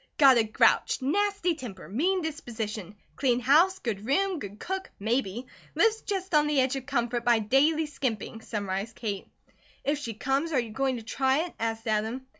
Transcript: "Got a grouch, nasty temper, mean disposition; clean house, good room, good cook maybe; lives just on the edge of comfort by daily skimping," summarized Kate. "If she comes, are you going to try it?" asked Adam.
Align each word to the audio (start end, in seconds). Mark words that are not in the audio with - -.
"Got 0.17 0.39
a 0.39 0.43
grouch, 0.43 0.99
nasty 1.03 1.53
temper, 1.53 1.87
mean 1.87 2.23
disposition; 2.23 2.95
clean 3.15 3.39
house, 3.39 3.77
good 3.77 4.03
room, 4.03 4.39
good 4.39 4.57
cook 4.59 4.89
maybe; 4.97 5.45
lives 5.75 6.01
just 6.01 6.33
on 6.33 6.47
the 6.47 6.59
edge 6.59 6.75
of 6.75 6.87
comfort 6.87 7.23
by 7.23 7.37
daily 7.37 7.85
skimping," 7.85 8.41
summarized 8.41 8.95
Kate. 8.95 9.27
"If 9.83 9.99
she 9.99 10.15
comes, 10.15 10.53
are 10.53 10.59
you 10.59 10.71
going 10.71 10.97
to 10.97 11.03
try 11.03 11.43
it?" 11.45 11.53
asked 11.59 11.87
Adam. 11.87 12.25